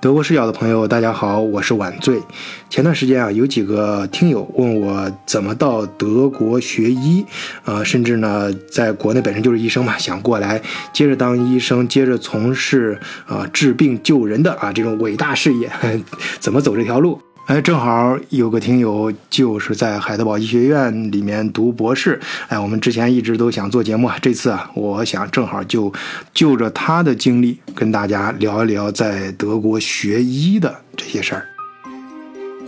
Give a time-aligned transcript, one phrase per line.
[0.00, 2.22] 德国视角的朋友，大家好，我是晚醉。
[2.70, 7.26] 前段时间啊，有几个听友问我怎么到德国学医，
[7.64, 15.68] 呃，甚至呢，在国内本身就是医生嘛，想过来接着当医生，接着从事啊治病救人的啊这种伟大事业，
[16.38, 17.20] 怎么走这条路？
[17.48, 22.20] 哎，正好有个听友就是在海德堡医学院里面读博士。
[22.48, 25.90] 哎，我们之前一直都想做节目啊，这次啊，我想正好就
[26.34, 31.46] 就着他的经历跟大家聊一聊在德国学医的这些事儿。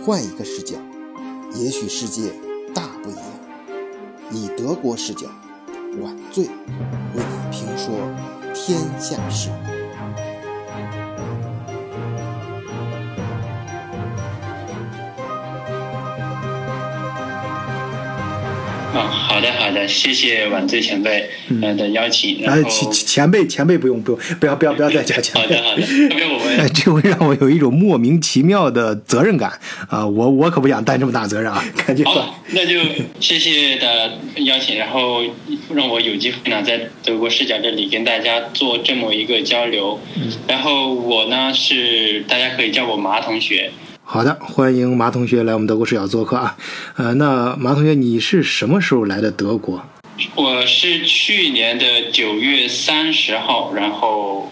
[0.03, 0.75] 换一个视角，
[1.53, 2.31] 也许世界
[2.73, 3.23] 大不一样。
[4.31, 5.27] 以德国视角，
[6.01, 6.49] 晚醉为
[7.21, 7.93] 你评说
[8.55, 9.51] 天下事。
[18.93, 21.29] 啊，好的好的，谢谢晚醉前辈
[21.61, 22.41] 呃的邀请。
[22.41, 25.41] 然后前前辈前辈不用不用不要不要不要再加前辈。
[25.41, 25.81] 好的好的，
[26.11, 29.51] 因为我们这会让我有一种莫名其妙的责任感
[29.89, 30.05] 啊！
[30.05, 31.63] 我我可不想担这么大责任啊！
[31.87, 32.79] 赶紧好，那就
[33.19, 34.11] 谢谢的
[34.43, 35.21] 邀请，然后
[35.73, 39.99] 让我有机会呢在德国视角这里跟大家做这么一个交流。
[40.47, 43.71] 然后我呢是大家可以叫我麻同学。
[44.13, 46.57] 好的，欢迎马同学来我们德国视角做客啊。
[46.97, 49.85] 呃，那马同学，你是什么时候来的德国？
[50.35, 54.51] 我是去年的九月三十号，然后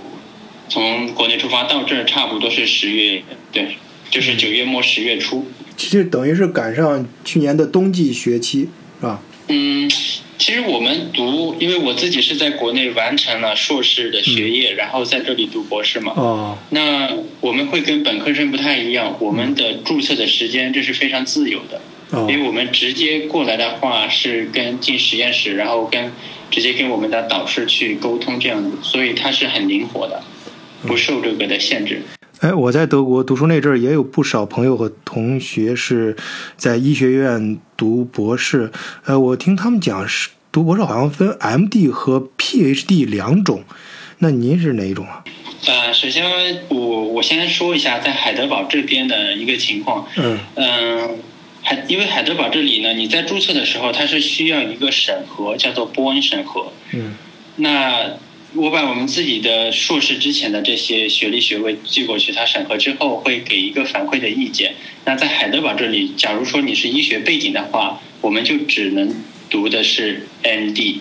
[0.69, 3.21] 从国内出发到这儿，差不多是十月，
[3.51, 3.75] 对，
[4.09, 5.45] 就是九月末十月初。
[5.75, 8.69] 其实等于是赶上去年的冬季学期，
[9.01, 9.19] 是吧？
[9.49, 9.91] 嗯。
[10.39, 16.13] 其实我们读，因为我自己是在国内完成了硕士的学业，然后在这里读博士嘛。
[16.15, 16.57] 哦。
[16.69, 17.09] 那
[17.41, 21.81] 我们会跟本科生不太一样，我们的注册的时间这是非常自由的。
[22.11, 22.25] 哦。
[22.29, 26.09] 因为我们直接过来的话是跟进实验室，然后跟
[26.49, 30.23] 直接跟我们的导师去沟通这样子，所以它是很灵活的，
[30.87, 32.01] 不受这个的限制。
[32.39, 36.15] 哎，我在德国读书那阵儿也有不少朋友和同学是
[36.55, 38.71] 在医学院读博士。
[39.03, 41.89] 呃，我听他们讲是读博士好像分 M.D.
[41.89, 43.03] 和 Ph.D.
[43.03, 43.65] 两种，
[44.19, 45.21] 那您是哪一种啊？
[45.67, 46.23] 呃，首先
[46.69, 50.07] 我我先说一下在海德堡这边的一个情况。
[50.15, 50.39] 嗯。
[50.55, 51.17] 嗯，
[51.61, 56.71] 海因为海德堡这里呢，你在注册的时候它是需要一个审核，叫做波恩审核。
[56.93, 57.15] 嗯。
[57.57, 58.17] 那。
[58.59, 64.75] 我把我们自己的硕士之前的这些学历学位寄过去，他审核之后会给一个反馈的意见。
[65.05, 70.97] 那在海德堡这里，假如说你是医学背景的话，我们就只能读的是 MD。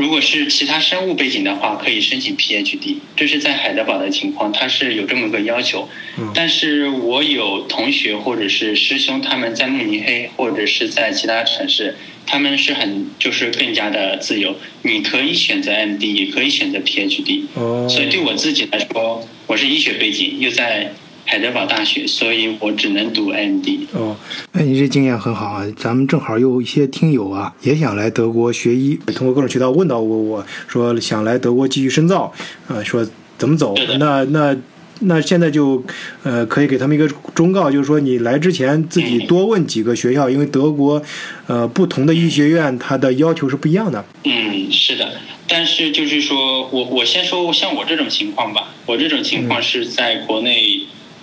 [0.00, 0.02] 哦。
[0.02, 2.96] 如果是其他生物背景的话，可以申请 PhD。
[3.16, 5.88] 这是在海德堡的情况，它是有这么个要求。
[6.18, 6.32] 嗯。
[6.34, 11.96] 但是我有同学或者是师兄，他们在慕尼黑或者是在其他城市。
[12.26, 17.42] 他们是很就是更加的自由，你可以选择 MD，也可以选择 PhD。
[17.54, 17.88] 哦。
[17.88, 20.92] 所以对我自己来说，我是医学背景，又在
[21.24, 23.86] 海德堡大学，所以我只能读 MD。
[23.92, 24.16] 哦，
[24.52, 25.64] 哎，你这经验很好啊！
[25.76, 32.32] 咱们正好有一些听友啊，也想来德国学医，通过各种渠道问到我，我说想来德国继续深造，
[32.68, 33.06] 呃，说
[33.38, 33.74] 怎么走？
[33.98, 34.56] 那那。
[35.02, 35.82] 那现在就，
[36.24, 41.02] 呃，可以给他们一个忠告，就是说你来之前自己多问几个学校，因为德国，
[41.46, 44.04] 呃，不同的医学院它的要求是不一样的。
[44.24, 45.12] 嗯，是的，
[45.48, 50.80] 但是就是说我我先说像我这种情况吧，我这种情况是在国内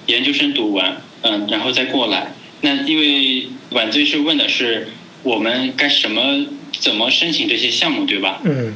[0.08, 2.34] 研究生读完，嗯，然后再过来。
[2.62, 4.90] 那因为晚醉是问的是
[5.24, 8.42] 我们该什么怎么申请这些项目，对吧？
[8.44, 8.74] 嗯，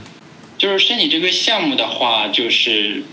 [0.58, 3.04] 就是申请这个项目的话，就是。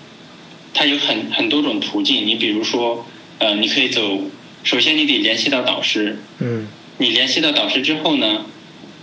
[0.74, 3.06] 它有很很多种途径，你比如说，
[3.38, 4.20] 呃，你可以走，
[4.62, 6.68] 首先你得联系到导师，嗯，
[6.98, 8.44] 你联系到导师之后呢，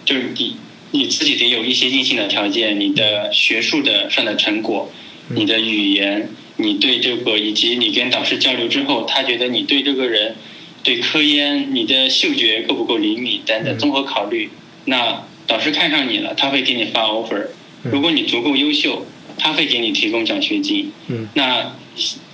[0.06, 0.56] 就是你
[0.92, 4.92] 你自己得有一些硬性的条件，你的学术的上的成果，
[5.30, 10.36] 你的语言，你对这个以及你跟导师交流之后，他觉得你对这个人，
[10.84, 14.50] 对科研，你的嗅觉够不够灵敏等等综合考虑，
[14.86, 17.48] 那导师看上你了，他会给你发 offer，
[17.84, 19.06] 如果你足够优秀。
[19.38, 20.94] 他会给你提供奖学金。
[21.08, 21.28] 嗯。
[21.34, 21.76] 那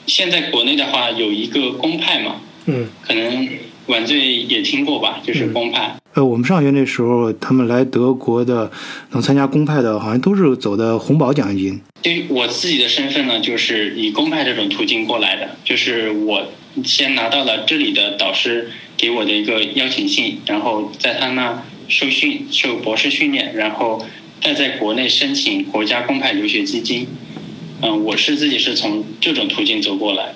[0.06, 2.40] 现在国内的话有一个公派嘛？
[2.68, 2.88] 嗯。
[3.02, 3.50] 可能
[3.88, 5.96] 晚醉也听过吧，就是公派。
[6.14, 8.72] 呃，我们上学那时候，他们来德国的
[9.12, 11.82] 能参加公派的，好像都是走的红宝奖学金。
[12.02, 16.52] 对我自己的身份呢，就是以公派这种途径过来的，就是我
[16.84, 24.06] 先拿到了这里的导师给我的一个邀请信，然后在他那受训、受博士训练，然后。
[24.44, 27.06] 再在国内申请国家公派留学基金，
[27.84, 30.34] 嗯，我是自己是从这种途径走过来，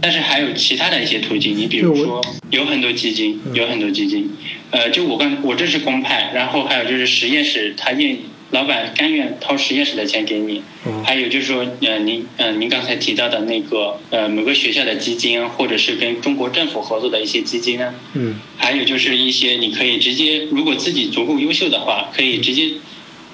[0.00, 4.30] 但是还有其他的一些途径，你比如说有很多基金，有很多基金，
[4.70, 8.20] 呃，就我刚我这是公派，然后还有就是实验室他愿意
[8.50, 10.62] 老板甘愿掏实验室的钱给你。
[10.84, 18.36] 哦还有就是说，呃，您呃您刚才提到的那个呃某个学校的基金，或者是跟中国政府合作的一些基金呢，嗯。
[18.56, 22.72] 还有就是一些你可以直接，如果自己足够优秀的话，可以直接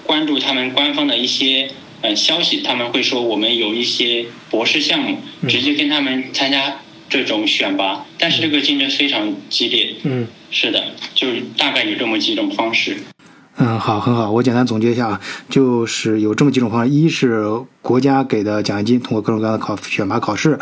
[0.04, 1.70] 关注他们官方的一些
[2.04, 6.76] 呃消息，他们会说我们有一些博士项目，嗯直接跟他们参加
[7.08, 9.94] 这种选拔，但是这个竞争非常激烈。
[10.02, 10.26] 嗯。
[10.50, 10.84] 是的，
[11.14, 12.98] 就是大概有这么几种方式。
[13.56, 14.30] 嗯，好，很好。
[14.30, 17.42] 我简单总结一下啊，就是有这么几种方式：一是
[17.84, 20.54] 国家给的奖学金，通过各种各样的考选拔考试；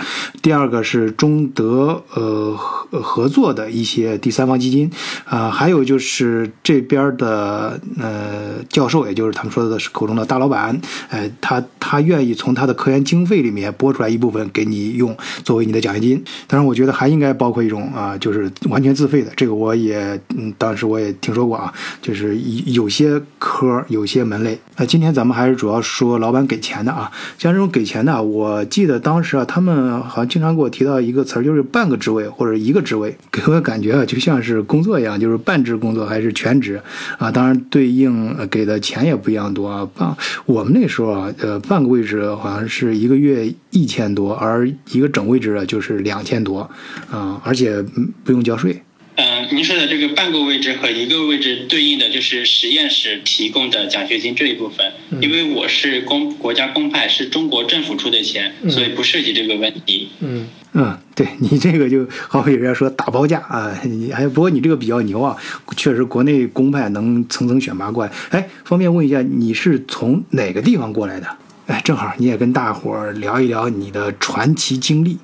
[0.43, 4.91] 第二个是中德呃合合作的一些第三方基金，
[5.25, 10.79] 啊、还有就是这边的呃教授，也就是他们说的是口中的大老板，
[11.11, 16.21] 哎、他他愿意从他的科研经费里面拨出来一部分给你用，作为你的奖学金。
[16.49, 24.59] 当然，我觉得还应该包括一种啊、就是完全自费的，这个我也嗯，当时我也听说过啊，就是有有些科有些门类。
[24.77, 36.81] 那今天咱们还是主要说老板给钱的啊，像这种给钱的，我记得当时啊，他们好像经常给我提到一个词儿，就是半个职位或者一个职位，给我感觉啊，就像是工作一样，就是半职工作还是全职
[37.19, 37.31] 啊。
[37.31, 39.89] 当然，对应给的钱也不一样多啊。
[39.95, 40.17] 半
[40.47, 46.69] 我们那时候啊，呃，半个位置好像是一个月一千多，而一个整位置啊就是两千多
[47.11, 47.83] 啊，而且
[48.25, 48.83] 不用交税。
[49.17, 60.09] 嗯、您说的这个半个位置和一个位置对应的就是实验室提供的奖学金这一部分，因为我是公国家公派，是中国政府出的钱，所以不涉及这个问题。
[60.21, 65.37] 嗯嗯，对你这个就好比人家说打包价啊，你哎不过你这个比较牛啊，
[65.77, 68.13] 确实国内公派能层层选拔过来。
[68.31, 71.27] 哎，方便问一下，你是从哪个地方过来的？
[71.67, 75.19] 哎，正好你也跟大伙儿聊一聊你的传奇经历。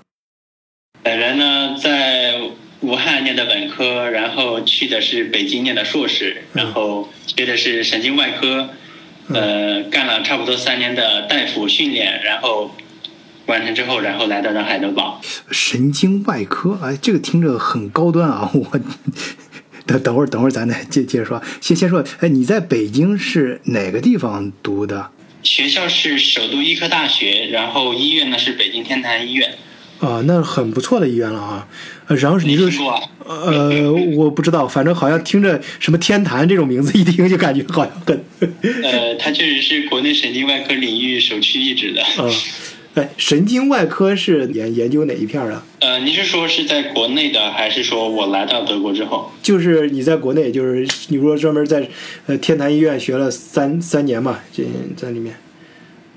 [1.02, 2.38] 本人呢在
[2.80, 8.70] 武汉念的本科，然后去的是北京念的硕士，然后学的是神经外科，
[9.34, 12.74] 呃，干了差不多三年的大夫训练，然后
[13.46, 15.20] 完成之后，然后来到了海德堡。
[15.50, 18.48] 神经外科，哎，这个听着很高端啊！
[18.54, 18.80] 我
[19.84, 21.42] 等等会儿，等会儿咱再接接着说。
[21.60, 25.10] 先先说，哎，你在北京是哪个地方读的？
[25.42, 29.54] 学校是首都医科大学，然后医院呢是北京天坛医院。
[30.00, 31.66] 啊，那很不错的医院了啊。
[32.06, 32.94] 呃然后是你说是啊？
[33.26, 38.24] 呃， 我不知道，反正好像听着什么天坛这种名字，一听就感觉好像很，
[38.82, 42.02] 呃，它确实是国内神经外科领域首屈一指的。
[42.16, 42.30] 啊，
[42.94, 45.62] 哎，神经外科是研研究哪一片儿啊？
[45.80, 49.30] 呃，你是说是在国内的，还是说我来到德国之后？
[49.42, 51.86] 就是你在国内，就是你说专门在
[52.26, 54.64] 呃天坛医院学了三三年嘛，这
[54.96, 55.36] 在里面。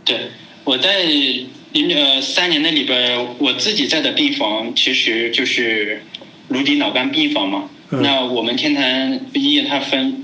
[0.05, 0.17] 对，
[0.63, 1.03] 我在
[1.73, 6.03] 呃三年那里边儿，我自己在的病房其实就是
[6.49, 7.69] 颅底脑干病房嘛。
[7.91, 10.23] 嗯那我们天坛医院它分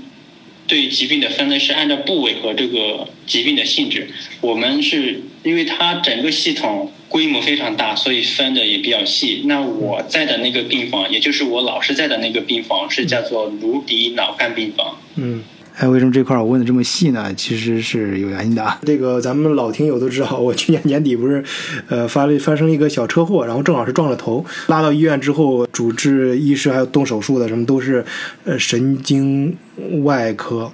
[0.66, 4.08] 对疾病的分类是按照部位和这个疾病的性质。
[4.40, 9.42] 我们是因为它整个系统规模非常大，所以分的也比较细。
[9.44, 14.98] 那我在的那个病房，也就是我老师在的那个病房，是叫做颅底脑干病房。
[15.16, 15.42] 嗯，
[15.78, 17.32] 哎，为什么这块儿我问的这么细呢？
[17.36, 18.76] 其实是有原因的啊。
[18.84, 21.42] 这个咱们老听友都知道，我去年年底不是，
[21.88, 28.04] 呃，发了发生一个小车祸，然后正好是撞了头，拉到医院之后，主治医师还有动手术的什么都是，
[28.44, 29.56] 呃，神经
[30.02, 30.72] 外科。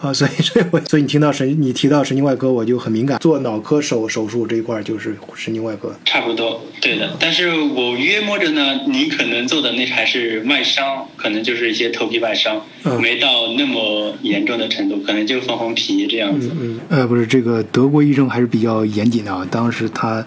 [0.00, 3.18] 啊，所以所以我所以你听到神你提到神经外科，我就很敏感。
[3.20, 5.94] 做脑科手手术这一块儿就是神经外科。
[6.04, 7.16] 差不多，对的。
[7.18, 16.50] 但是我约摸着呢，您可能做的那还是外伤，可能就是一些头皮外伤，嗯没到那么严重的程度，可能就缝缝皮这样子。
[16.60, 19.46] 嗯，呃，不是，这个德国医生还是比较严谨的啊。
[19.50, 20.26] 当时他，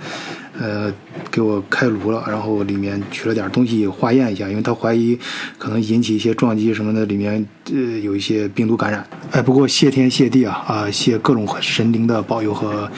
[0.60, 0.92] 呃，
[1.30, 5.18] 给我开颅了，然后里面取了点东西化验一下，因为他怀疑
[5.58, 9.06] 可能引起一些撞击什么的，里面呃有一些病毒感染。
[9.32, 12.90] 哎，不过谢天谢地啊啊，谢各种神灵的保佑和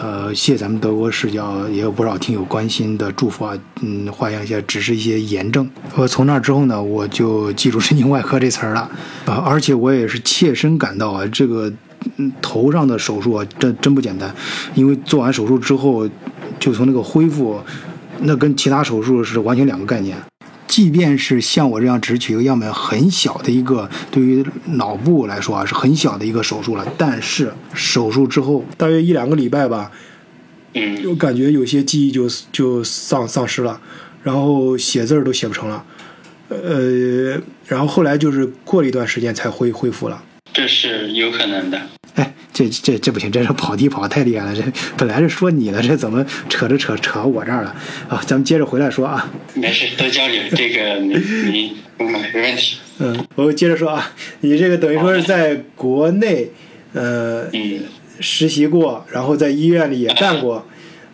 [0.00, 3.56] 呃谢咱们德国视角，也有不少听友关心的祝福啊。
[3.82, 5.70] 嗯，化验一下，只是一些炎症。
[5.94, 8.80] 我从那之后呢，我就记住神经外科这词儿了
[9.26, 11.72] 啊，而且我也是切身感到啊，这个。
[12.18, 14.32] 嗯，头上的手术啊，真真不简单，
[14.76, 16.08] 因为做完手术之后，
[16.66, 17.60] 就从那个恢复，
[18.22, 20.16] 那跟其他手术是完全两个概念。
[20.66, 29.92] 即便是像我这样只取一个样本很小的一个，对于脑部来说啊是很小的一个手术了，但是手术之后大约一两个礼拜吧，
[30.74, 33.80] 嗯，就感觉有些记忆就就丧丧失了，
[34.24, 35.84] 然后写字儿都写不成了，
[36.48, 40.20] 呃，然后后来就是过了一段时间才恢恢复了。
[40.52, 41.80] 这是有可能的。
[42.16, 44.56] 哎，这这这不行，这是跑题跑的太厉害了。
[44.56, 44.62] 这
[44.96, 47.76] 本来是说你的，这怎么扯着扯扯我这儿了
[48.08, 48.22] 啊？
[48.26, 49.30] 咱们接着回来说啊。
[49.52, 51.14] 没事，多交流，这个你
[51.52, 52.78] 你嗯没问题。
[52.98, 54.10] 嗯，我接着说啊，
[54.40, 56.48] 你这个等于说是在国内，
[56.94, 57.80] 呃，嗯，
[58.20, 60.66] 实习过，然后在医院里也干过，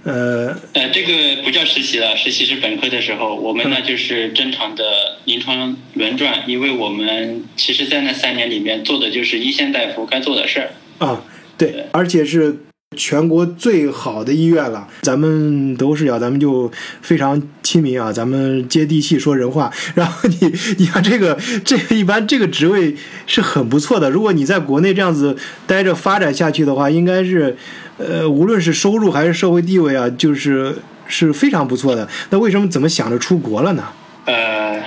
[0.05, 4.85] 呃，呃，这个不叫实习了，实习是本科的时候，我们呢嗯就是正常的
[5.25, 10.71] 临床轮转，因为我们其实，在那三年里面做的就是一线大夫该做的事儿。
[10.99, 11.21] 啊，
[11.59, 12.57] 对，而且是
[12.97, 14.87] 全国最好的医院了。
[15.03, 19.73] 咱们德国视角，咱们就非常亲民啊，咱们接地气说人话。
[19.95, 22.95] 然后你，你看这个，这个一般这个职位
[23.27, 24.11] 是很不错的。
[24.11, 27.57] 如果你在国内这样子待着发展下去的话，应该是，
[27.99, 32.09] 呃，无论是收入还是社会地位啊，就是是非常不错的。
[32.31, 33.85] 那为什么怎么想着出国了呢？
[34.27, 34.83] 呃，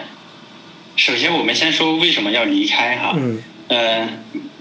[0.95, 4.07] 首先我们先说为什么要离开哈，嗯呃，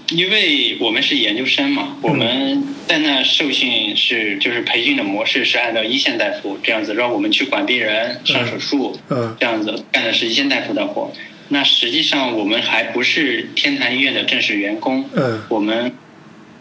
[0.09, 9.35] 因为我们是研究生嘛，我们在那受训是就是培训的模式是按照一线大夫这样子，让我们去管病人、上手术，嗯。
[9.39, 11.11] 这样子干的是一线大夫的活。
[11.49, 15.41] 那实际上我们还不是天坛医院的正式员工，嗯。
[15.49, 15.91] 我们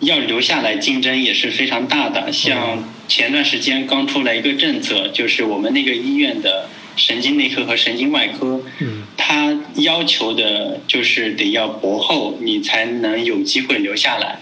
[0.00, 2.32] 要留下来竞争也是非常大的。
[2.32, 14.38] 像前段时间刚出来一个政策，就是我们那个医院的神经内科和神经外科，嗯它要求的就是得要博后，你才能有机会留下来。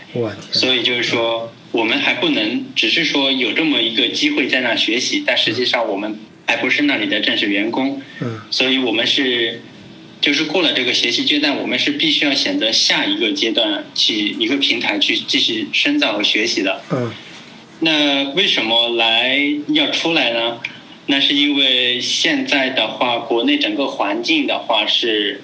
[0.50, 8.02] 所以就是说，我们还不能只是说有这么一个机会在那学习，但实际上我们还不是那里的正式员工。
[8.20, 9.62] 嗯所以我们是，
[10.20, 16.82] 就是过了这个学习阶段，我们是必须要选择下一个阶段去一个平台去继续深造和学习的。
[16.90, 17.10] 嗯
[17.84, 19.36] 那为什么来
[19.68, 20.58] 要出来呢？
[21.06, 25.42] 那是因为现在的话，国内整个环境的话是，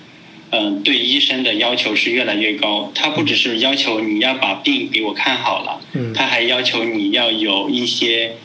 [0.51, 2.93] 嗯、对医生的要求是越来越高。
[2.95, 8.37] 他不只是要求你要把病给我看好了，嗯他还要求你要有一些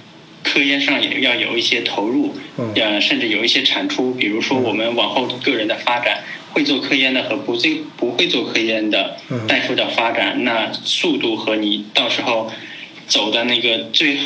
[0.43, 4.13] 科研上也要有一些投入，嗯呃，甚至有一些产出。
[4.13, 12.51] 比如说我们往后个人的发展，会做科研的和不最不会做科研的嗯大夫的发展，那速度和你到时候
[13.07, 14.17] 走的那个最，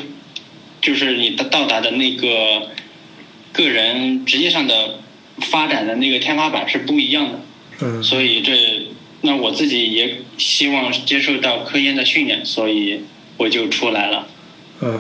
[0.82, 2.70] 就是你的到达的那个
[3.52, 5.00] 个人职业上的
[5.42, 7.40] 发展的那个天花板是不一样的。
[7.80, 8.88] 嗯所以这，
[9.22, 13.02] 那我自己也希望接受到科研的训练，所以
[13.38, 14.28] 我就出来了。
[14.82, 15.00] 嗯，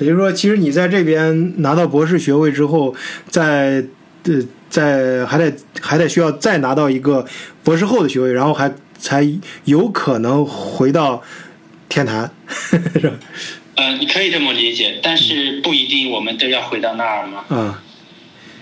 [0.00, 2.94] 也就是说，其实你在这边拿到博士学位之后，
[3.28, 3.84] 在
[4.24, 7.24] 呃，在还得还得需要再拿到一个
[7.62, 9.24] 博士后的学位，然后还才
[9.66, 11.22] 有可能回到
[11.88, 12.78] 天坛， 是
[13.08, 13.14] 吧？
[13.76, 17.44] 嗯，你可以这么理解，但是不一定我们都要回到那儿嘛。
[17.50, 17.74] 嗯，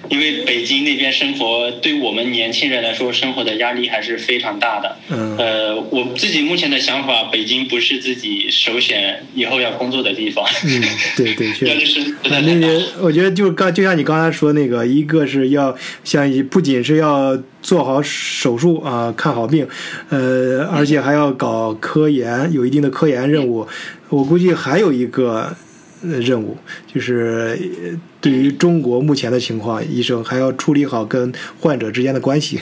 [0.08, 4.96] 因为北京那边生活，对我们年轻人来说，生活的压力还是非常大的。
[5.10, 10.44] 嗯呃，我自己目前的想法，北京不是自己首选以后要工作的地方。
[10.64, 10.82] 嗯，
[11.16, 11.86] 对对，确实。
[11.86, 12.46] 是实啊在太大。
[12.46, 19.66] 那个，我觉得就刚就像你刚才说那个，一个是要像不仅是要做好手术啊、看好病，
[20.10, 23.66] 呃，而且还要搞科研，有一定的科研任务。
[24.08, 25.54] 我估计还有一个
[26.02, 26.56] 呃任务，
[26.92, 32.58] 就是呃对于中国目前的情况，医生还要处理好跟患者之间的关系。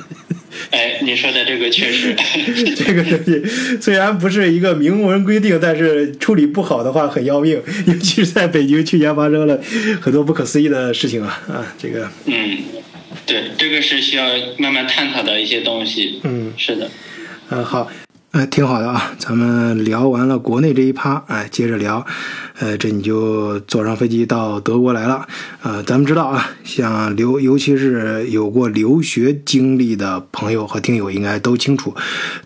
[0.70, 2.14] 哎，你说的这个确实，
[2.76, 3.42] 这个东西
[3.80, 9.58] 虽然不是一个明文规定，但是处理不好的话很要命， 尤其是在北京，去年发生了
[10.02, 11.74] 很多不可思议的事情啊啊！
[11.78, 12.58] 这个，嗯，
[13.24, 14.26] 对，这个是需要
[14.58, 16.20] 慢慢探讨的一些东西。
[16.24, 16.90] 嗯，是的。
[17.48, 17.90] 嗯，好，
[18.32, 19.12] 哎，挺好的啊。
[19.18, 22.06] 咱们聊完了国内这一趴，哎，接着聊，
[22.60, 25.26] 呃，这你就坐上飞机到德国来了。
[25.62, 31.92] 呃，咱们知道啊，像留，尤其是有过留学经历的朋友和听友，应该都清楚，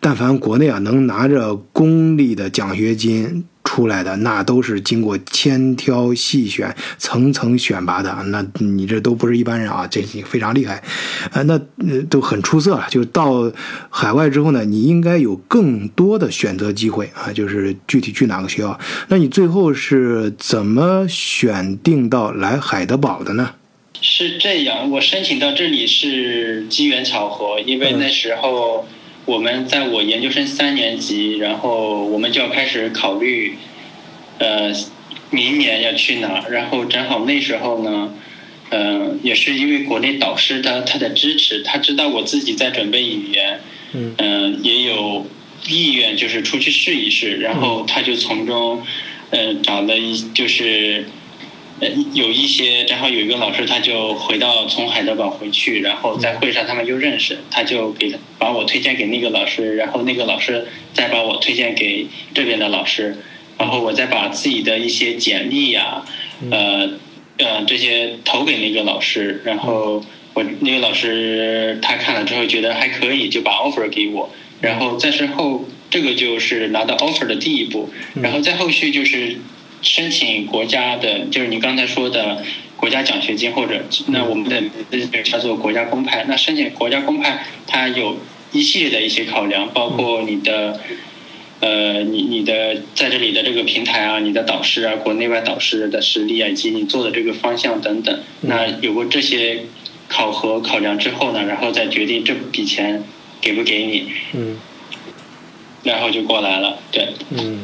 [0.00, 3.44] 但凡国内啊能拿着公立的奖学金。
[3.64, 10.83] 出来的那都是经过千挑细选、层层选拔的，那你这都不是一般人啊，这非常厉害，
[11.33, 12.87] 呃，那呃都很出色了。
[12.88, 13.50] 就到
[13.90, 18.78] 海外之后呢，你应该有更多的选择机会啊，就是具体去哪个学校。
[19.09, 23.54] 那你最后是怎么选定到来海德堡的呢？
[24.00, 28.87] 是这样，我申请到这里是机缘巧合，因为嗯那时候
[29.26, 33.56] 我们在我研究生三年级，然后我们就要开始考虑，
[34.38, 34.72] 呃，
[35.30, 38.14] 明年要去哪儿，然后正好那时候呢，
[38.70, 43.60] 嗯、也是因为国内导师他他的支持，他知道我自己在准备语言，
[43.92, 45.26] 嗯嗯、也有
[45.66, 48.82] 意愿就是出去试一试，然后他就从中，
[49.30, 51.06] 呃，找了一就是。
[51.80, 63.16] 呃，有一些正好有一个老师，他就回到从海德堡回去，然后在会上他们又认识，他就给把我推荐给那个老师，然后那个老师再把我推荐给这边的老师，
[63.58, 66.04] 然后我再把自己的一些简历呀、
[66.50, 66.90] 呃
[67.38, 70.04] 呃这些投给那个老师，然后
[70.34, 77.90] 我那个老师他看了之后觉得还可以，就把 offer 给我，然后再之后这个就是拿到 offer 的第一步，
[78.22, 79.38] 然后再后续就是
[79.84, 82.42] 申请国家的，就是你刚才说的
[82.76, 84.60] 国家奖学金或者那我们的
[85.22, 86.24] 叫做国家公派。
[86.26, 88.18] 那申请国家公派，它有
[88.50, 90.80] 一系列的一些考量，包括你的。
[91.60, 99.62] 呃，你你的在这里的这个平台啊，你的导师啊，国内外导师的实力啊，以及你做的这个方向等等，那有过这些
[100.06, 103.02] 考核考量之后呢，然后再决定这笔钱
[103.40, 104.58] 给不给你，嗯，
[105.84, 107.60] 然后就过来了，对，嗯，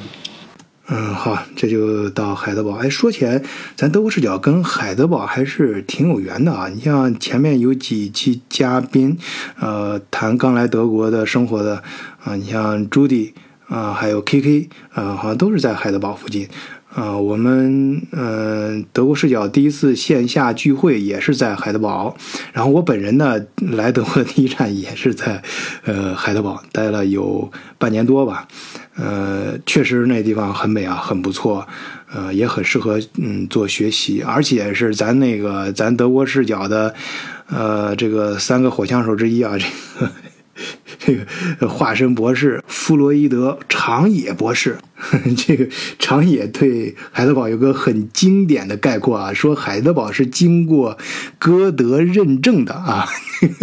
[0.92, 2.72] 嗯，好，这就到海德堡。
[2.72, 3.40] 哎，说起来，
[3.76, 6.68] 咱德国视角跟海德堡还是挺有缘的啊。
[6.68, 9.16] 你像前面有几期嘉宾，
[9.60, 11.82] 呃，谈刚来德国的生活的
[12.24, 13.32] 啊，你像朱迪。
[13.70, 16.48] 啊，还有 KK，啊，好像都是在海德堡附近。
[16.92, 22.16] 啊，我们嗯，德国视角第一次线下聚会也是在海德堡。
[22.52, 25.40] 然后我本人呢，来德国的第一站也是在
[25.84, 28.48] 呃海德堡待了有半年多吧。
[28.96, 31.66] 呃，确实那地方很美啊，很不错。
[32.12, 36.92] 呃，也很适合嗯做学习，而且是咱那个咱德国视角的
[37.46, 39.64] 呃这个三个火枪手之一啊，这
[40.00, 40.10] 个。
[41.10, 41.16] 这
[41.58, 44.78] 个化身博士弗洛伊德长野博士，
[45.36, 45.66] 这个
[45.98, 50.96] 长野对海德堡有个很经典的概括啊，说海德堡是经过
[51.38, 53.08] 歌德认证的啊，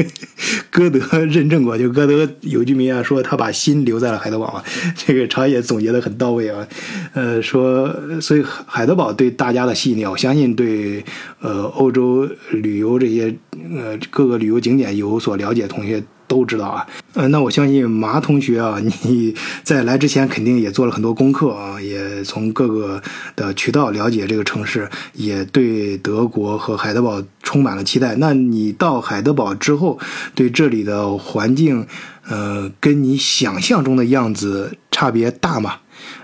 [0.70, 4.64] 歌德认证过，就歌德有句名言说他把心留在了海德堡啊，
[4.96, 6.68] 这个长野总结的很到位啊，
[7.14, 11.06] 呃，说所以海德堡对大家的吸引力，我相信对
[11.40, 13.34] 呃欧洲旅游这些
[13.74, 16.04] 呃各个旅游景点有所了解同学。
[16.28, 23.02] 都知道啊，呃，那我相信麻同学啊， 你在来之前肯定也做了很多功课啊，也从各个
[23.36, 28.16] 的渠道了解这个城市，也对德国和海德堡充满了期待。
[28.16, 29.98] 那你到海德堡之后，
[30.36, 31.88] 对这里的环境，
[32.28, 35.76] 呃，跟你想象中的样子差别大吗？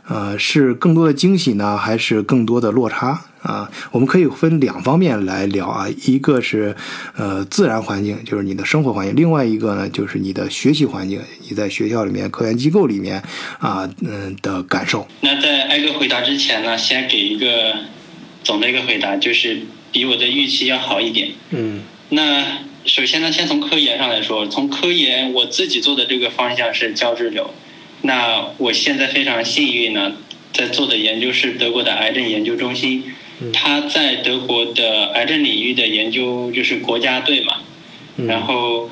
[0.08, 3.26] 呃，是更多的惊喜呢，还是更多的落差？
[3.42, 6.76] 啊，我们可以分两方面来聊啊，一个是
[7.18, 13.22] 呃自然环境，就是你的生活环境；另外一个呢，就是你的学习环境，你在学校里面、科研机构里面
[13.60, 15.06] 啊，嗯的感受。
[15.22, 17.76] 那在挨个回答之前呢，先给一个
[18.44, 21.32] 总的一个回答，就是比我的预期要好一点。
[21.50, 21.82] 嗯。
[22.10, 22.44] 那
[22.86, 27.54] 首先呢，先从科研上来说，从科研我自己做的这个方向是胶质瘤。
[28.04, 30.14] 那我现在非常幸运呢，
[30.54, 33.04] 在做的研究是德国的癌症研究中心。
[33.52, 37.62] 他在德国的癌症领域的研究就是国家队嘛，
[38.28, 38.90] 然后，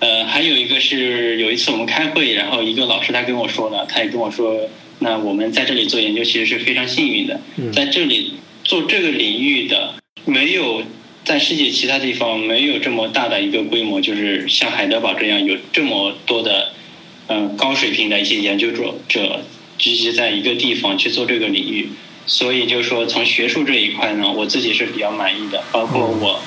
[0.00, 4.68] 呃，还有一个是有一次我们开会，然后一个老师他跟我说了，他也跟我说，
[5.00, 7.40] 那我们在这里做研究其实是非常幸运的，
[7.72, 8.32] 在这里
[8.64, 10.82] 做这个领域的没有
[11.24, 16.72] 在世界其他地方没有这么大的一个规模，就是像海德堡这样有这么多的
[17.28, 19.44] 嗯高水平的一些研究者者
[19.78, 21.90] 聚集在一个地方去做这个领域。
[22.26, 25.62] 所以就是说，从学术这一块呢，我自己是比较满意的。
[25.70, 26.40] 包括我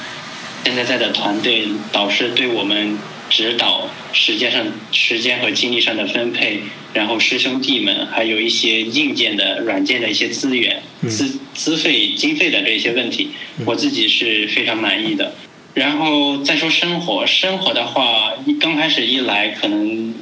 [0.65, 2.97] 现在在的团队导师对我们
[3.29, 6.59] 指导时间上、时间和精力上的分配，
[6.93, 13.29] 然后师兄弟们还有一些硬件的、软件的一些资源、资资费、经费的这些问题，
[13.65, 15.33] 我自己是非常满意的。
[15.75, 20.13] 然后再说生活，生活的话，一刚开始一来可能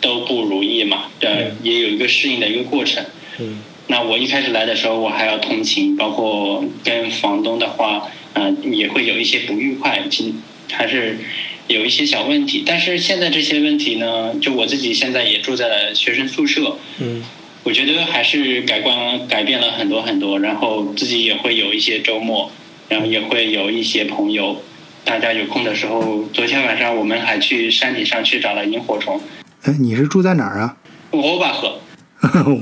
[0.00, 3.04] 都不如意嘛，对，也有一个适应的一个过程。
[3.38, 10.34] 嗯那我一开始来的时候，我还要通勤，包括跟房东的话，嗯，也会有一些不愉快，其
[10.70, 11.18] 还是
[11.66, 12.62] 有一些小问题。
[12.64, 17.22] 但是现在这些问题呢，就我自己现在也住在了学生宿舍，嗯，
[17.64, 20.38] 我觉得还是改观改变了很多很多。
[20.38, 22.50] 然后自己也会有一些周末，
[22.88, 24.62] 然后也会有一些朋友，
[25.04, 29.20] 大家有空的时候，昨天晚上我们还去山顶上去找了萤火虫。
[29.62, 30.76] 哎，你是住在哪儿啊？
[31.12, 31.78] 奥巴赫。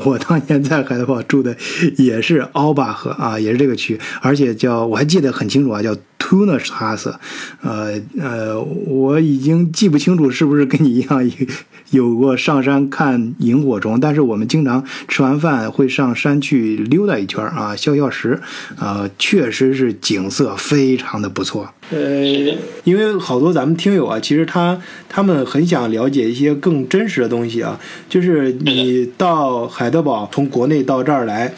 [0.04, 1.56] 我当年在海德堡住的
[1.98, 7.14] 也是奥巴河啊，也是这个区，而且叫我还记得很清楚啊，叫 Tunerstrasse，
[7.62, 11.28] 呃呃，我已经记不清楚是不是跟你一样。
[11.90, 18.40] 有过上山看萤火虫，但是我们经常吃完饭会上山去溜达一圈啊，消消食，
[18.78, 21.68] 啊，确实是景色非常的不错。
[21.90, 21.98] 呃，
[22.84, 31.52] 因为好多咱们听友啊，其实他他们很想了解一些更真实的东西啊，就是你到海德堡从国内到这儿来，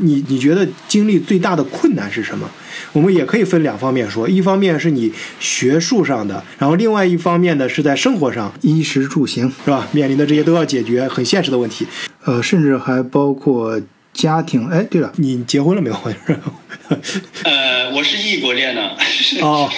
[0.00, 2.48] 你你觉得经历最大的困难是什么？
[2.92, 9.86] 我们也可以分两方面说，一方面是你学术上的，然后另外一方面呢是在生活上，衣食住行是吧？
[9.92, 11.86] 面临的这些都要解决，很现实的问题，
[12.24, 13.80] 呃，甚至还包括
[14.12, 14.66] 家庭。
[14.68, 15.96] 哎，对了，你结婚了没有？
[17.44, 18.90] 呃，我是异国恋呢。
[19.42, 19.70] 哦，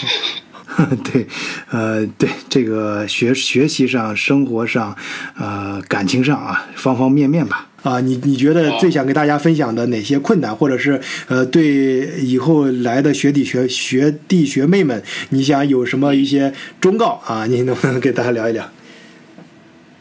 [1.05, 1.27] 对，
[1.71, 4.97] 呃，对这个学学习上、生活上、
[5.37, 7.67] 呃，感情上啊，方方面面吧。
[7.83, 17.47] 啊，你你觉得最想给大家分享的哪些困难，或者是呃，对以后来的学弟学学弟学妹们，你想有什么一些忠告啊？
[17.47, 18.69] 你能不能给大家聊一聊？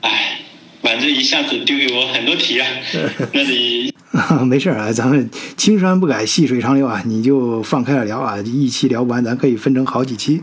[0.02, 0.40] 哎，
[0.82, 2.68] 反正一下子丢给我很多题啊，
[3.34, 3.94] 那你。
[4.48, 10.42] 没事啊，咱们青山不改，细水长流啊，你就放开了聊啊，一期聊不完，咱可以分成好几期。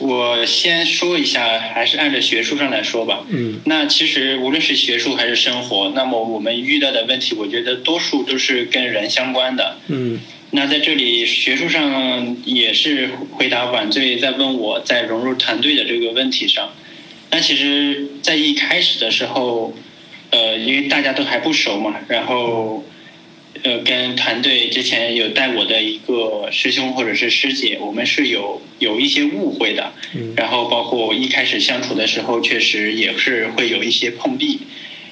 [0.00, 3.24] 我先说一下，还是按照学术上来说吧。
[3.28, 3.60] 嗯。
[3.66, 9.76] 那其实无论是学术还是生活，那么我们遇到的问题，我觉得多数都是跟人相关的。
[9.88, 10.18] 嗯。
[10.52, 16.70] 那在这里学术上也是回答晚醉在问我在融入团队的这个问题上。
[17.30, 19.74] 那其实，在一开始的时候，
[20.30, 22.84] 呃，因为大家都还不熟嘛，然后。
[23.62, 29.92] 呃，跟团队之前有带我的一个师兄或者是师姐，我们是有有一些误会的。
[30.14, 30.32] 嗯。
[30.36, 34.60] 然后包括一开始相处的时候，确实也是会有一些碰壁。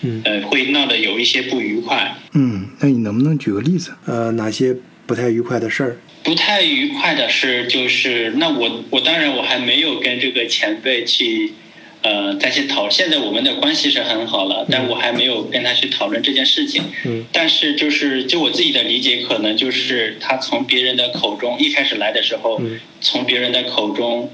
[0.02, 0.22] 嗯。
[0.24, 2.14] 呃，会闹得有一些不愉快。
[2.32, 3.92] 嗯，那你能不能举个例子？
[4.06, 5.96] 呃，哪些不太愉快的事儿？
[6.22, 11.52] 不太愉快的事就是，那我我当然我还没有跟这个前辈去。
[12.00, 16.84] 呃，再去讨，现在我们的关系是很好了，但我还没有跟他去讨论这件事情。
[17.04, 17.24] 嗯。
[17.32, 22.60] 但是就是就我自己的理解，可能就是他从别人的口中一开始来的时候，
[23.00, 24.32] 从别人的口中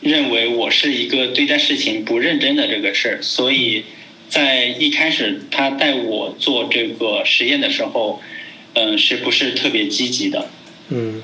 [0.00, 3.84] 认为我是一个对待事情不认真的这个事儿，所以
[4.28, 8.20] 在一开始他带我做这个实验的时候，
[8.74, 10.50] 嗯，是不是特别积极的？
[10.88, 11.22] 嗯。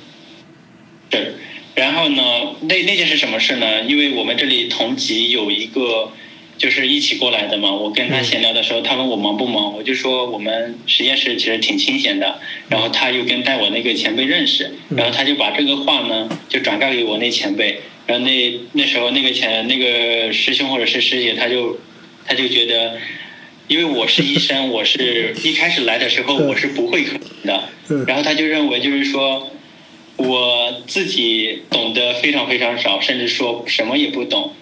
[1.11, 1.33] 对。
[1.79, 3.83] 然后呢，那那件是什么事呢？
[3.83, 6.11] 因为我们这里同级有一个，
[6.57, 7.71] 就是一起过来的嘛。
[7.71, 12.41] 我跟他闲聊的时候，他问我忙不忙，我就说我们实验室其实挺清闲的。
[12.69, 17.79] 然后他又跟带我那个前辈认识，然后他就把这个话呢就转告给我那前辈。
[18.09, 21.79] 然后那那时候那个前那个师兄或者是师姐，他就
[22.27, 22.99] 他就觉得，
[23.69, 27.13] 因为我是医生， 我是一开始来的时候我是不会可
[27.45, 27.69] 能的。
[28.09, 29.53] 然后他就认为就是说。
[30.19, 34.53] 我自己懂得非常非常少，甚至说什么也不懂，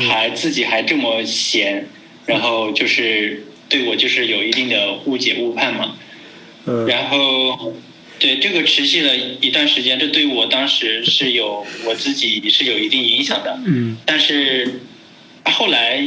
[0.00, 1.86] 还自己还这么闲，
[2.26, 5.96] 然后就是对我就是有一定的误解误判嘛。
[6.66, 7.72] 嗯然后，
[8.18, 13.60] 对这个持续了一段时间，这对我当时是有我自己是有一定影响的。
[13.64, 13.96] 嗯。
[14.04, 14.80] 但是
[15.44, 16.02] 后来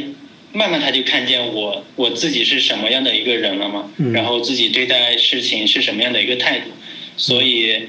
[0.51, 6.71] 慢慢他就看见我我自己是什么样的一个人了嘛，然后自己对待事情是什么样的一个态度，
[7.15, 7.87] 所以。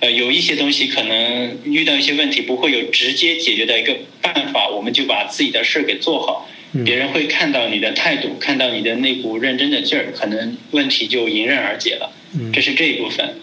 [0.00, 6.48] 呃，有一些东西可能遇到一些问题，不会有直接解决的一个办法，我们就把自己的事儿给做好。
[6.84, 12.10] 别人会看到你的态度，看到你的那股认真的劲儿，可能问题就迎刃而解了。
[12.52, 13.36] 这是这一部分。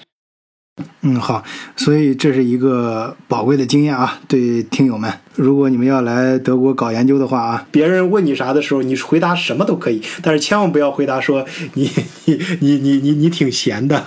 [1.01, 1.43] 嗯，好，
[1.75, 11.89] 所以这是一个宝贵的经验啊，对听友们，如果你们要来德国搞研究的话啊，别人问你啥的时候，你回答什么都可以，但是千万不要回答说你
[12.25, 14.05] 你你你你你挺闲的，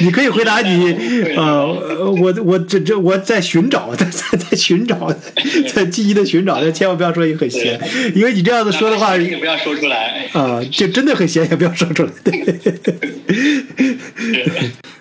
[0.00, 0.92] 你可以回答你
[1.36, 1.66] 呃，
[2.10, 5.12] 我我这这我在寻找， 在在在寻找，
[5.74, 7.80] 在积极的寻找，但千万不要说你很闲，
[8.14, 10.26] 因为你这样子说的话，也不要说出来。
[10.32, 12.10] 啊，就真的很闲，也不要说出来。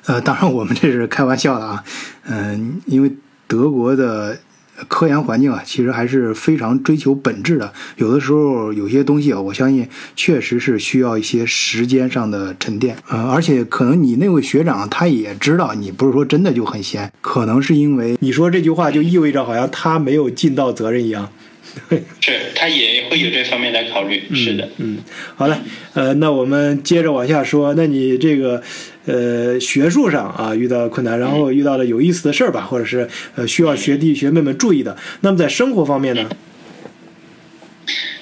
[0.05, 1.83] 呃，当然我们这是开玩笑的啊，
[2.27, 3.11] 嗯，因为
[3.47, 4.39] 德国的
[4.87, 7.73] 科研环境啊，其实还是非常追求本质的。
[7.97, 12.95] 有的时候有些东西啊，我相信确实是需要一些时间上的沉淀。
[13.09, 21.29] 呃，而且可能你那位学长他也知道你不是说真的就很闲，可能是因为你说这句话就意味着好像他没有尽到责任一样。
[22.19, 24.23] 是他也会有这方面的考虑。
[24.33, 24.97] 是的，嗯，
[25.35, 25.61] 好了，
[25.93, 28.61] 呃，那我们接着往下说，那你这个。
[29.09, 34.95] 呃，学术上啊遇到困难，然后遇到了有意思的事儿吧，或者是呃需要学弟学妹们注意的。
[35.21, 36.29] 那么在生活方面呢？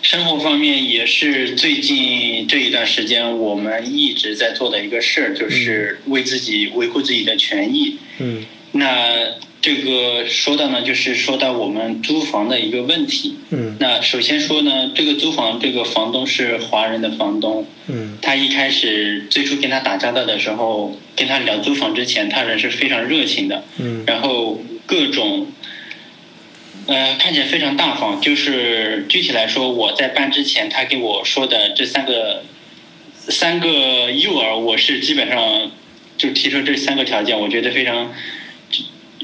[0.01, 7.99] 生活方面也是最近这一段时间我们一直在做的一个事儿，就是为自己维护自己的权益。
[8.19, 8.45] 嗯。
[8.71, 9.35] 那。
[9.59, 13.35] 这个说到呢，就是说到我们租房的一个问题。
[13.49, 13.75] 嗯。
[13.79, 17.67] 那首先说呢，这个租房这个房东是华人的房东。
[17.87, 18.17] 嗯。
[18.21, 23.63] 他一开始最初跟他打交道的时候，跟他聊租房之前，他人是非常热情的。
[23.79, 24.03] 嗯。
[24.05, 25.47] 然后各种，
[26.85, 28.21] 呃，看起来非常大方。
[28.21, 32.43] 就是具体来说，我在搬之前，他给我说的这三个
[33.17, 35.71] 三个诱饵，我是基本上
[36.15, 38.13] 就提出这三个条件，我觉得非常。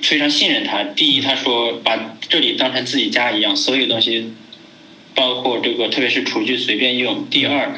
[0.04, 0.84] 非常信任他。
[0.84, 4.34] 第一，他说把这里当成自己家一样，所有东西，
[5.16, 7.26] 包括这个，特别是厨具随便用。
[7.30, 7.74] 第二，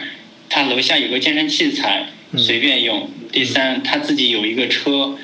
[0.49, 3.09] 他楼下有个健身器材，随便用。
[3.31, 5.17] 第三，他自己有一个车，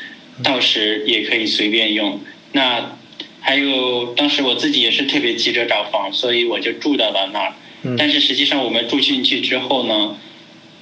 [0.43, 2.21] 到时也可以随便用。
[2.53, 2.97] 那
[3.39, 7.53] 还还有当时我自己也是特别急着找房，所以我就住到了那儿。
[7.97, 10.15] 但是实际上我们住进去之后呢，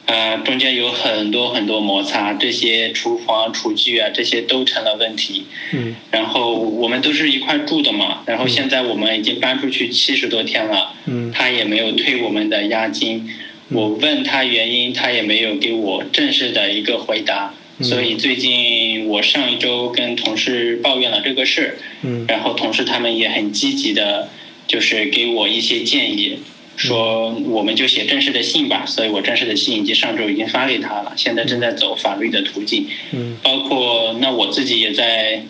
[0.10, 5.45] 呃，中间有很多很多摩擦，这些厨房、厨具啊，这些都成了问题。
[5.72, 5.95] 嗯。
[6.10, 10.95] 然后我们都是一块住的嘛，然后现在我们已经搬出去七十多天了。
[11.06, 11.32] 嗯。
[11.32, 13.30] 他也没有退我们的押金，
[13.69, 17.54] 我问他原因，他也没有给我正式的一个回答。
[17.84, 21.78] 所以最近我上一周跟同事抱怨了这个事儿。
[22.02, 22.26] 嗯。
[22.28, 24.30] 然后同事他们也很积极的，
[24.65, 26.39] 就是给我一些建议。
[26.79, 32.87] 说我们就写正式的信吧，所以我正式的信已经上周已经发给他了，现在正在走法律的途径。
[33.11, 35.43] 嗯，包括那我自己也在，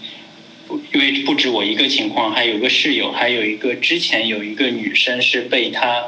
[0.92, 6.06] 因为不止我一个情况，还有个室友，还有一个之前有一个女生是被他，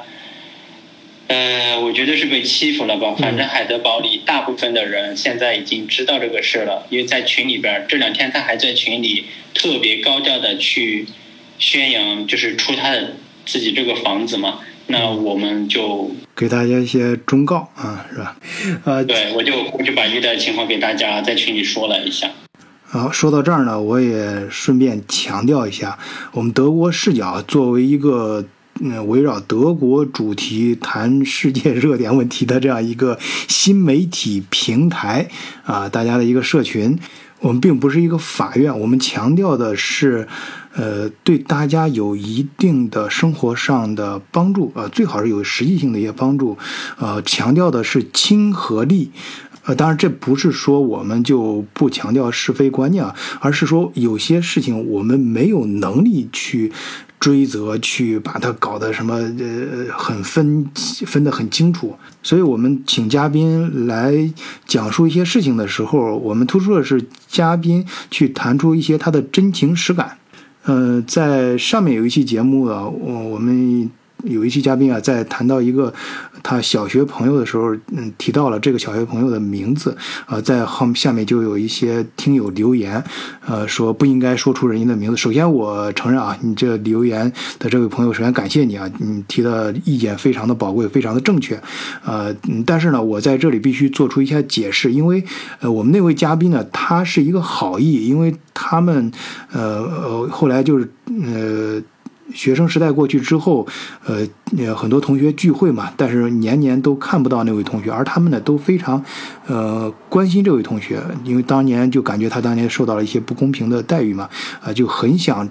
[1.28, 3.14] 呃，我觉得是被欺负了吧。
[3.16, 11.06] 反正海德堡里大部分的人现在已经知道这个事了，因为在群里边这两天他还在群里特别高调的去
[11.60, 14.62] 宣扬，就是出他的自己这个房子嘛。
[14.88, 18.36] 那我们就给大家一些忠告啊，是吧？
[18.84, 22.30] 呃，对，我就我就把遇到的情况给大家在群里说了一下。
[22.84, 25.98] 好，说到这儿呢，我也顺便强调一下，
[26.34, 28.44] 我们德国视角作为一个
[28.82, 33.18] 嗯围绕德国主题谈世界热点问题的这样一个
[33.48, 35.30] 新媒体平台
[35.64, 37.00] 啊，大家的一个社群，
[37.40, 40.28] 我们并不是一个法院，我们强调的是。
[40.74, 46.58] 呃，对大家有一定的生活上的帮助，呃，最好是有实际性的一些帮助，
[46.98, 49.12] 呃，强调的是亲和力，
[49.66, 56.72] 呃，当然这不是说我们就不强调是非观念啊，而是说有些事情我们没有能力去
[57.20, 60.66] 追责，去把它搞得什么呃很分
[61.06, 64.32] 分得很清楚，所以我们请嘉宾来
[64.66, 70.18] 讲述一些事情的时候，我们突出的是嘉宾去谈出一些他的真情实感。
[70.64, 73.90] 呃，在上面有一期节目啊，我我们
[74.24, 75.92] 有一期嘉宾啊，在谈到一个
[76.44, 83.04] 他小学朋友的时候，嗯，提到了这个小学朋友的名字，啊，在后下面就有一些听友留言，
[83.46, 85.18] 呃，说不应该说出人家的名字。
[85.18, 91.62] 首先，我承认啊，你这留言的这位朋友，首先感谢你啊，你提的意见非常的宝贵，非常的正确，
[92.04, 92.34] 呃，
[92.66, 95.24] 但是呢，我在这里必须做出一些解释，因为
[95.60, 99.12] 呃，我们那位嘉宾呢，他是一个好意，因为他们
[99.52, 100.92] 呃呃后来就是
[101.24, 101.82] 呃。
[102.34, 103.68] 学生时代过去之后，
[104.06, 104.26] 呃，
[104.76, 109.04] 很多同学聚会嘛，但是年年都看不到那位同学，而他们呢都非常，
[109.48, 114.30] 呃，关心这位同学，因为当年就感觉他当年受到了一些不公平的待遇嘛，
[114.64, 115.48] 啊，就很想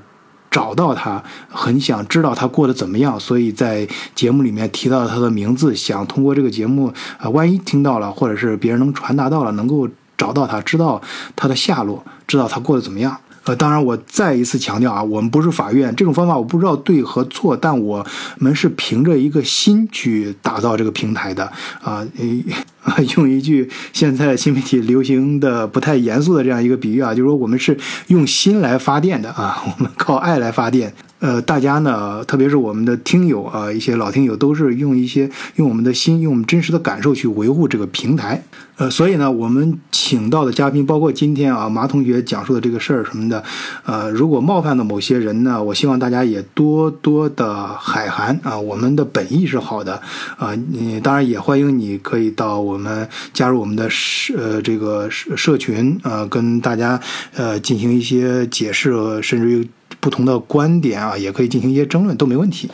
[0.50, 11.00] 找到他，很想知道他过得怎么样，所以在节目里面提到他的名字，想通过这个节目，啊，万一听到了，或者是别人能传达到了，能够找到他，知道
[11.36, 13.16] 他的下落，知道他过得怎么样。
[13.44, 18.06] 呃，当然，我再一次强调啊，我们不是法院，这种方法我不知道对和错，但我
[18.38, 21.50] 们是凭着一个心去打造这个平台的
[21.82, 22.06] 啊。
[23.16, 30.94] 用一句现在新媒体流行的不太严肃的这样一个比喻啊，就是说我们是用心来发电的啊，我们靠爱来发电。
[31.20, 38.42] 呃，大家呢，特别是我们的听友啊，一些老听友都是用一些用我们的心，用我们真实的感受去维护这个平台。
[38.76, 43.44] 呃，所以呢，我们请到的嘉宾，包括今天啊，马同学讲述的这个事儿什么的，
[43.84, 50.00] 呃，如果冒犯了某些人呢，我希望大家也多多的海涵啊，我们的本意是好的
[50.38, 56.98] 啊，你当然也欢迎你可以到我们加入我们的社呃这个社社群啊，跟大家
[57.34, 59.68] 呃进行一些解释，甚至于。
[60.00, 62.68] 不同的观点啊，也可以进行一些争论，都没问题。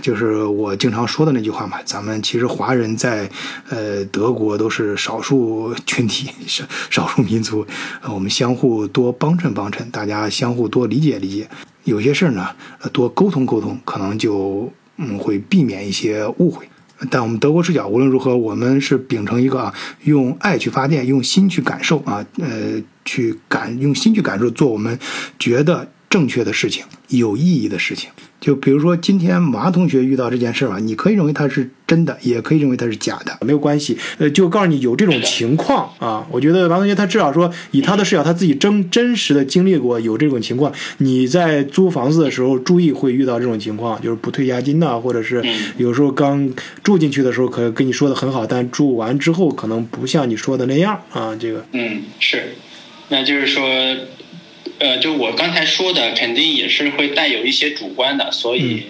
[0.00, 3.30] 就是我经常说的那句话嘛，咱们其实华人在
[3.70, 7.64] 呃德国都是少数群体，少 少数民族，
[8.12, 11.48] 我们相互多帮衬帮衬，大家相互多理解理解，
[11.84, 12.48] 有些事儿呢，
[12.92, 16.68] 多沟通沟通，可能就嗯会避免一些误会。
[17.10, 24.98] 但我们德国视角无论如何，我们是秉承一个啊，用爱去发电，用心去感受啊，呃，去感用心去感受，做我们
[25.38, 25.88] 觉得。
[26.12, 33.96] 正确的事情，有意义的事情，就比如说今天马同学遇到这件事儿吧，你可以认为它是真的，也可以认为它是假的，没有关系。
[34.18, 36.26] 呃，就告诉你有这种情况啊。
[36.30, 40.70] 我觉得马同学他至少说以他的视角，他自己真真实的经历过有这种情况。
[40.98, 45.42] 你在租房子的时候注意会遇到这种情况，就是不退押金呐，或者是
[45.78, 51.34] 有时候刚住进去的时候可跟你说的很好，但住完之后可能不像你说的那样啊。
[51.34, 52.54] 这个嗯是，
[53.08, 53.62] 那就是说。
[54.82, 58.82] 呃，就我刚才说的，肯定也是会带有一些主观的，所以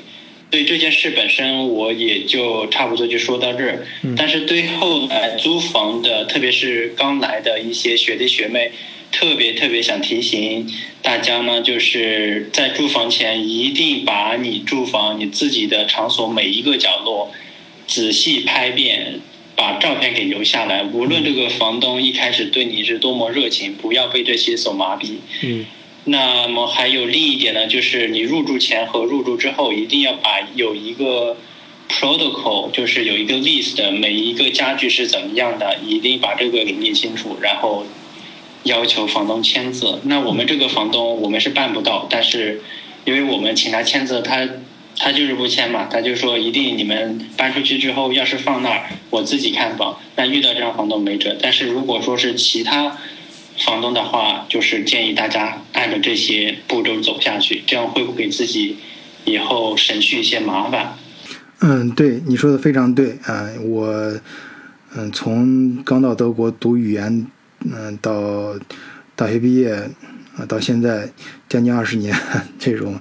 [0.51, 3.87] 对这件事本身，我也就差不多就说到这儿。
[4.17, 8.73] 但是对后来租房的，特别是刚来的一些学弟学妹，
[9.11, 10.67] 特别特别想提醒
[11.03, 17.31] 大家呢，就是在住房前一定把你住房你自己的场所每一个角落
[17.87, 19.21] 仔细拍遍，
[19.55, 20.83] 把照片给留下来。
[20.83, 25.17] 无论这个房东一开始对你是多么热情，不要被这些所麻痹。
[25.43, 25.67] 嗯
[26.05, 31.37] 那么还有另一点呢，就是你入住前和入住之后，一定要把有一个
[31.89, 37.87] protocol，就是有一个 list，每一个家具是怎么样的，一定把这个给列清楚，然后
[38.65, 40.01] 要求房东签字。
[40.03, 42.63] 那我们这个房东我们是办不到，但是
[43.05, 44.49] 因为我们请他签字，他
[44.97, 50.01] 他就是不签嘛，他就说一定你们搬出去之后，要是放那儿，我自己看房。
[50.17, 52.99] 那遇到这样房东没辙，但是如果说是其他。
[53.65, 58.77] 房东的话，就是建议大家按照这些步骤走下去，这样会不会给自己
[59.25, 60.95] 以后省去一些麻烦？
[61.61, 63.87] 嗯，对，你说的非常对啊、我
[64.95, 67.27] 嗯，从刚到德国读语言，
[67.61, 68.55] 嗯，到
[69.15, 69.73] 大学毕业
[70.37, 71.09] 啊，到现在
[71.49, 72.15] 将近二十年，
[72.59, 72.99] 这种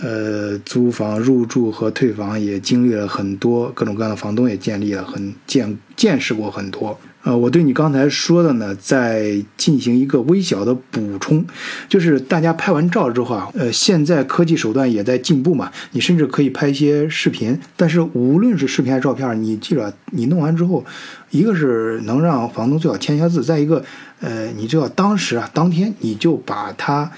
[0.00, 7.00] 呃租房入住和退房也经历了很多各种各样的房东，也建立了很见见识过很多。
[7.24, 11.42] 呃，我对你刚才说的呢，再进行一个微小的补充，
[11.88, 17.58] 就是大家拍完照之后啊，呃，现在科技手段也在进步嘛，你甚至可以拍一些视频。
[17.76, 20.84] 但是无论是视频还是照片，你记着，你弄完之后，
[21.30, 23.82] 一个是能让房东最好签一下字，再一个，
[24.20, 27.10] 呃，你就要当时啊，当天你就把它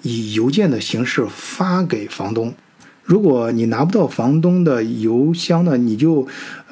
[0.00, 2.54] 以邮件的形式发给房东。
[3.02, 6.26] 如果你拿不到房东的邮箱呢，你就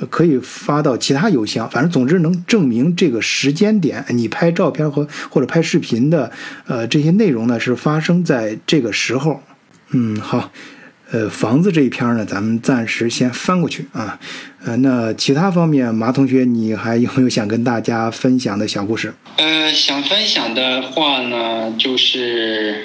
[0.09, 6.31] 可以发到其他邮箱，反正总之能证明这个时间点，你拍照片和或者拍视频的
[6.67, 9.43] 呃这些内容呢是发生在这个时候。
[9.91, 10.53] 嗯，好，
[11.11, 14.21] 呃，房子这一篇呢，咱们暂时先翻过去啊。
[14.65, 19.15] 呃，那其他方面，马同学，你还有没有想跟大家分享的小故事？
[19.39, 22.85] 呃，想分享的话呢，就是，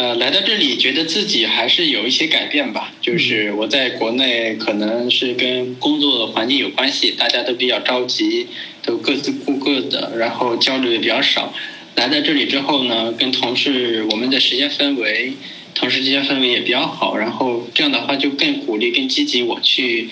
[0.00, 2.90] 呃，来到这里觉得自己还是有一些改变吧。
[3.02, 8.46] 就是我在国内可能是跟工作的环境有关系，大家都比较着急，
[8.82, 11.52] 都各自顾各的，然后交流也比较少。
[11.96, 15.34] 来到这里之后呢，跟同事我们的时间氛围，
[15.74, 20.08] 同事之间氛围也比较好，然后这样的话就更鼓励、更积极我去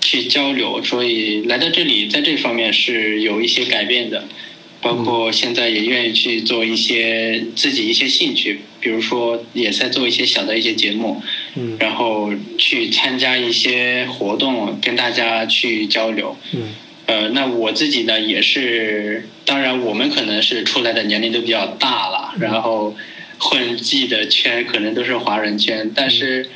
[0.00, 4.28] 去交流，所以来到这里在这方面是有一些改变的。
[4.84, 11.22] 包括现在也愿意去做一些自己一些兴趣，比如说也在做一些小的一些节目，
[11.56, 16.36] 嗯然后去参加一些活动，跟大家去交流。
[16.52, 16.74] 嗯
[17.06, 22.94] 呃，那我自己呢也是，当然我们可能是出来的年龄都比较大了，然后
[23.38, 26.50] 混迹的圈可能都是华人圈，但是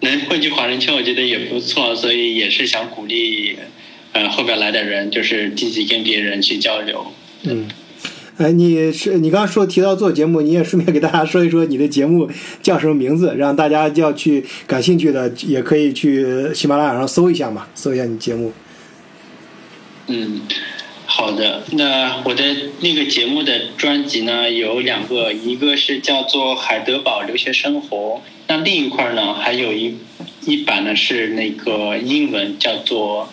[0.00, 3.56] 能混进华人圈，我觉得也不错，所以也是想鼓励
[4.12, 7.12] 呃后边来的人，就是积极跟别人去交流。
[7.44, 7.68] 嗯。
[8.38, 12.30] 哎，你是你刚刚说提到做节目，你也顺便给大家说一说你的节目
[12.62, 18.52] 叫什么名字，让大家要去感兴趣的也可以去喜马拉雅上搜一下嘛，搜一下你节目。
[20.06, 20.42] 嗯，
[21.04, 21.64] 好的。
[21.72, 22.44] 那我的
[22.78, 29.96] 那个节目的专辑呢有两个，一个是叫做《海德堡留学生活》，那另一块呢还有一
[30.44, 33.28] 一版呢是那个英文叫做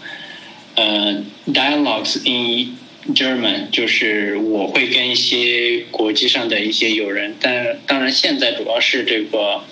[0.74, 2.76] 呃 Dialogues in
[3.13, 9.63] German，就是我会跟一些国际上的一些友人，但当然现在主要是这个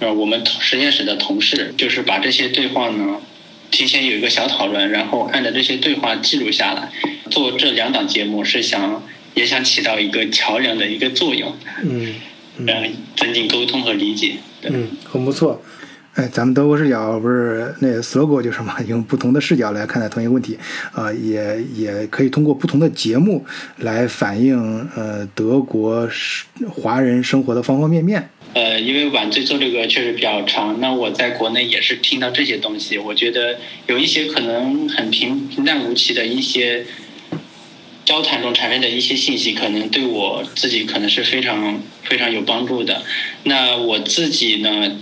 [0.00, 3.20] 呃我们实验室的同事，就是把这些对话呢。
[3.70, 6.92] 提前有一个小讨论，然后按照这些对话记录下来。
[7.28, 9.02] 做这两档节目是想
[9.34, 12.14] 也想起到一个桥梁的一个作用，嗯
[12.58, 14.36] 嗯呃，增进沟通和理解。
[14.62, 15.60] 嗯，很不错。
[16.14, 20.56] 哎，咱们德国视角不是那 slogan 就是嘛，用不同的视角来看待同一个问题，
[20.92, 23.44] 啊、也也可以通过不同的节目
[23.78, 26.08] 来反映呃德国
[26.70, 28.30] 华人生活的方方面面。
[28.52, 36.86] 呃，因为晚醉做这个确实比较长，那我在国内也是听到这些东西，我觉得有一些可能很平平淡无奇的一些
[38.04, 43.02] 交谈中产生的一些信息，可能对我自己可能是非常非常有帮助的。
[43.42, 45.00] 那我自己呢，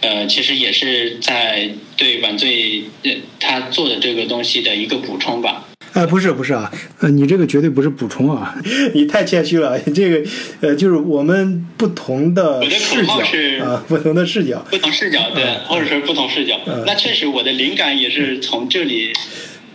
[0.00, 5.66] 呃，其实也是在对晚醉呃他做的这个东西的一个补充吧。
[5.92, 8.54] 哎，不是不是啊，呃，你这个绝对不是补充啊，
[8.94, 9.78] 你太谦虚了。
[9.92, 14.64] 这个呃，就是我们不同的视角是啊，不同的视角。
[14.70, 16.84] 不同视角，对，或者说不同视角嗯。
[16.86, 19.12] 那确实，我的灵感也是从这里。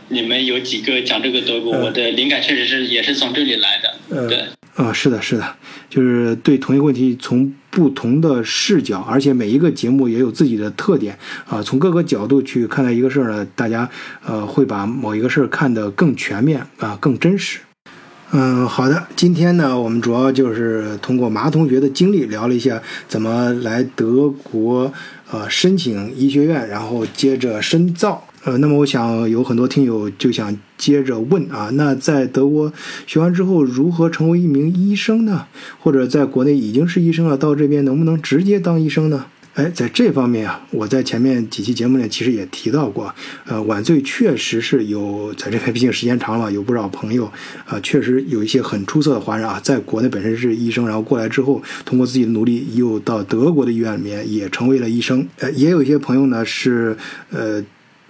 [0.09, 3.95] 你们有几个讲这个德国，嗯我的灵感确实是也是从这里来的。
[4.11, 4.45] 嗯对，
[4.75, 5.55] 啊，是的，是的，
[5.89, 13.89] 就是对同一个问题从不同的视角，而且每一个节目也有自己的特点啊，从各个角度去看待一个事儿呢，大家
[14.25, 17.59] 呃会把某一个事儿看得更全面啊，更真实。
[18.31, 19.05] 嗯，好的。
[19.17, 24.91] 今天呢，我们主要就是通过马同学的经历聊了一下怎么来德国
[25.29, 28.25] 呃申请医学院，然后接着深造。
[28.45, 32.71] 呃，那么我想有很多听友就想接着问啊，那在德国
[33.07, 35.47] 学完之后如何成为一名医生呢？
[35.79, 39.25] 或者在国内已经是医生了，到这边能不能直接当医生呢？
[39.55, 43.11] 哎，在这方面啊，我在前面几期节目里其实也提到过，
[43.45, 47.25] 呃，晚醉确实是有在这边，毕竟时间长了，有不少朋友
[47.65, 55.27] 啊，确实有一些很出色的华人啊，在国内本身是医生，然后过来之后，通过自己的努力，又到德国的医院里面也成为了医生。
[55.39, 56.95] 呃，也有一些朋友呢是
[57.31, 57.63] 呃。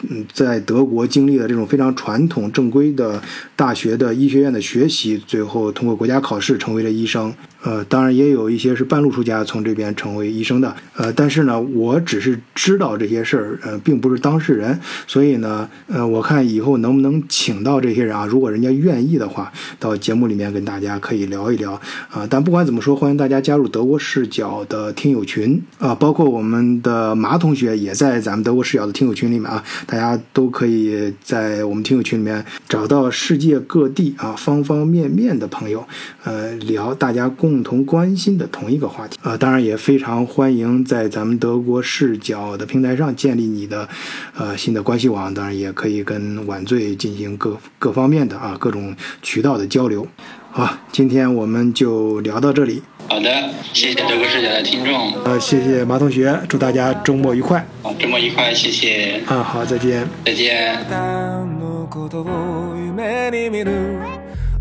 [0.09, 3.21] 嗯，在德国经历了这种非常传统正规的
[3.55, 7.33] 大学的医学院的学习，最后通过国家考试成为了医生。
[7.65, 10.75] 呃，当然也有一些是半路出家从这边成为医生的。
[10.95, 14.79] 呃，但是呢，我只是知道这些事儿，呃，并不是当事人。
[15.07, 18.27] 所以呢，呃，我看以后能不能请到这些人啊？
[18.27, 21.73] 如果人家愿意的话，到节目里面跟大家可以聊一聊
[22.11, 22.27] 啊。
[22.29, 29.63] 但不管怎么说，欢迎大家加入德国视角的听友群啊，包括我们的马同学也在咱们德国视角的听友群里面啊。
[29.87, 35.85] 大家都可以在我们听友群里面找到世界各地啊方方面面的朋友，
[36.23, 39.35] 呃，聊大家共同关心的同一个话题啊。
[39.37, 43.87] 当然也非常欢迎在咱们德国视角的平台上建立你的
[44.35, 50.07] 呃新的关系网，当然也可以跟晚醉进行各各方面的啊各种渠道的交流。
[50.51, 52.81] 好，今天我们就聊到这里。
[53.07, 53.29] 好的，
[53.73, 55.13] 谢谢德国视角的听众。
[55.25, 57.63] 呃，谢谢马同学，祝大家周末愉快。
[57.83, 59.21] 好，周末愉快，谢谢。
[59.27, 60.07] 啊，好，再见。
[60.25, 60.75] 再见。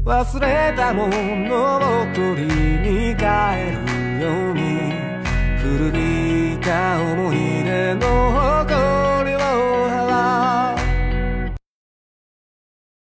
[0.05, 3.25] 忘れたものを取りに帰
[3.73, 4.93] るように
[5.57, 8.05] 古びた思い出の
[8.67, 9.39] 誇りを
[9.89, 10.64] 払う。